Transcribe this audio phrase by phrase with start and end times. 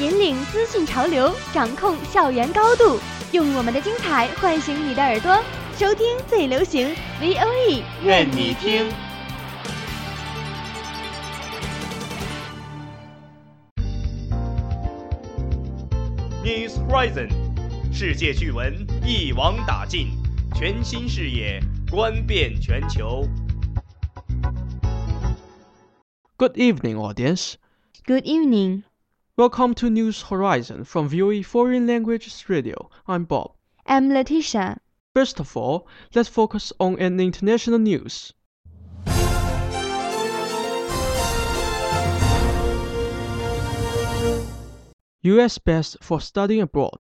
[0.00, 2.98] 引领资讯潮流，掌控校园高度，
[3.30, 5.40] 用我们的精彩唤醒你的耳朵，
[5.76, 6.88] 收听最流行
[7.20, 8.88] V O E，愿你听。
[16.42, 17.30] News Horizon，
[17.92, 20.08] 世界趣闻一网打尽，
[20.56, 23.28] 全新视野观遍全球。
[26.36, 27.54] Good evening, audience.
[28.04, 28.82] Good evening,
[29.36, 32.88] Welcome to News Horizon from VOE Foreign Languages Radio.
[33.08, 33.56] I'm Bob.
[33.84, 34.78] I'm Letitia.
[35.12, 38.32] First of all, let's focus on an international news.
[45.22, 46.98] US best for studying abroad.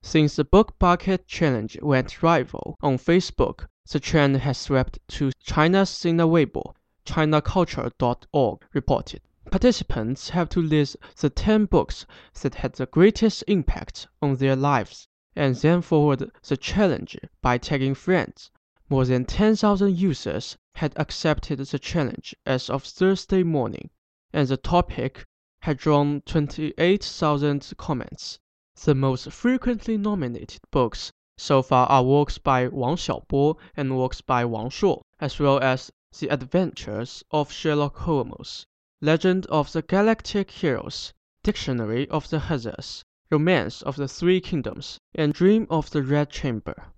[0.00, 5.90] Since the Book Bucket Challenge went viral on Facebook, the trend has swept to China's
[5.90, 6.72] Sina Weibo,
[7.04, 9.20] ChinaCulture.org reported.
[9.50, 12.06] Participants have to list the 10 books
[12.40, 17.96] that had the greatest impact on their lives and then forward the challenge by tagging
[17.96, 18.52] friends.
[18.88, 23.90] More than 10,000 users had accepted the challenge as of Thursday morning,
[24.33, 25.25] and the topic
[25.59, 28.37] had drawn 28,000 comments.
[28.83, 34.43] The most frequently nominated books so far are works by Wang Xiaobo and works by
[34.43, 35.89] Wang Shuo, as well as
[36.19, 38.65] The Adventures of Sherlock Holmes,
[38.99, 45.33] Legend of the Galactic Heroes, Dictionary of the Hazards, Romance of the Three Kingdoms, and
[45.33, 46.91] Dream of the Red Chamber.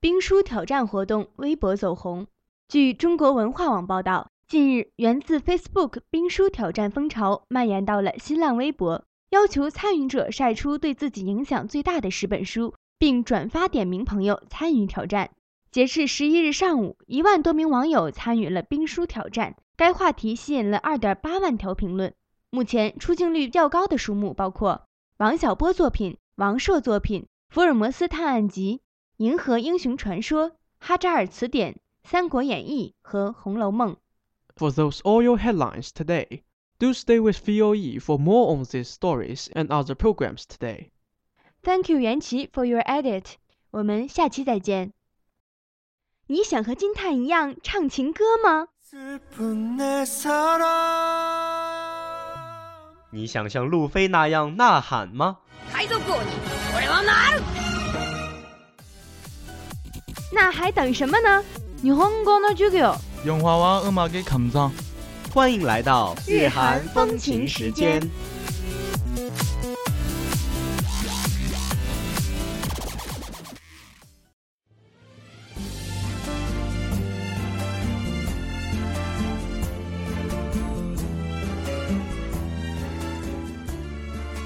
[0.00, 2.26] 冰书挑战活动微博走红。
[2.66, 15.31] 据中国文化网报道， 近日源自 Facebook 冰书挑战风潮蔓延到了新浪微博，要求参与者晒出对自己影响最大的十本书，并转发点名朋友参与挑战。
[15.71, 22.13] 截至十一日上午，一万多名网友参与了冰书挑战，该话题吸引了二点八万条评论。
[22.51, 24.85] 目前出镜率较高的书目包括
[25.17, 28.75] 王小波作品、王朔作品《福尔摩斯探案集》。
[29.17, 31.73] 《银河英雄传说》、《哈扎尔词典》、
[32.03, 33.93] 《三国演义》和《红楼梦》。
[34.55, 36.43] for those oil headlines today.
[36.79, 40.91] Do stay with VOE for more on these stories and other programs today.
[41.63, 43.35] Thank you, 袁琪 for your edit。
[43.71, 44.91] 我们下期再见。
[46.27, 48.67] 你想和金叹一样唱情歌吗？
[53.11, 55.37] 你想像路飞那样呐喊吗？
[60.33, 61.43] 那还等什么呢？
[61.81, 62.95] 日本語の授業。
[63.25, 64.69] 用娃娃二毛给扛走。
[65.33, 67.99] 欢迎来到日韩风情时间。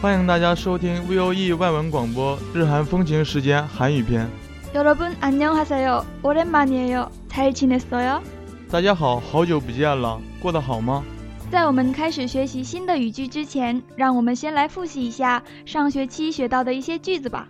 [0.02, 4.26] 欢迎大家收听 V O E 外文广播日韩风情时间韩语篇。
[4.74, 6.06] 여러분 안녕하세 요.
[6.24, 7.10] 오랜만이에 요.
[7.30, 8.39] 잘 지냈어 요?
[8.71, 11.03] 大家好，好久不见了，过得好吗？
[11.51, 17.47] 在我们开始学习新的语句之前，让我们先来复习一下上学期学到的一些句子吧。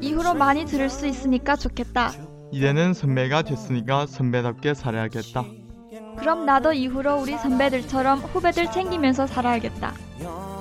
[0.00, 2.12] 이후로 많이 들을 수 있으니까 좋겠다.
[2.52, 5.44] 이제는 선배가 됐으니까 선배답게 살아야겠다.
[6.18, 9.92] 그럼 나도 이후로 우리 선배들처럼 후배들 챙기면서 살아야겠다.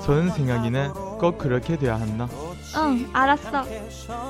[0.04, 0.90] 좋은 생각이네.
[1.20, 2.28] 꼭 그렇게 돼야 한다.
[2.76, 3.66] 嗯，알았 어。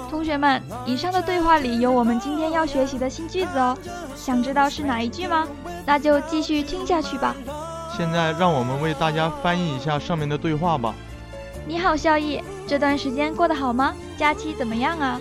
[0.09, 3.75] 同学们，以上的对话里有我们今天要学习的新句子哦。
[4.15, 5.47] 想知道是哪一句吗？
[5.85, 7.35] 那就继续听下去吧。
[7.97, 10.93] 现在让我们为大家翻译一下上面的对话吧。
[11.65, 13.95] 你好，孝义，这段时间过得好吗？
[14.17, 15.19] 假期怎么样啊？